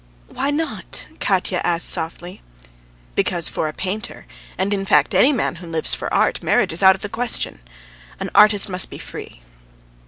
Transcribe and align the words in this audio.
"Why 0.29 0.49
not?" 0.49 1.05
Katya 1.19 1.61
asked 1.63 1.87
softly. 1.87 2.41
"Because 3.13 3.47
for 3.47 3.67
a 3.67 3.71
painter, 3.73 4.25
and 4.57 4.73
in 4.73 4.83
fact 4.83 5.13
any 5.13 5.31
man 5.31 5.57
who 5.57 5.67
lives 5.67 5.93
for 5.93 6.11
art, 6.11 6.41
marriage 6.41 6.73
is 6.73 6.81
out 6.81 6.95
of 6.95 7.03
the 7.03 7.07
question. 7.07 7.59
An 8.19 8.31
artist 8.33 8.67
must 8.67 8.89
be 8.89 8.97
free." 8.97 9.43